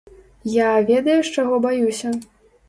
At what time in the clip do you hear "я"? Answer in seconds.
0.53-0.69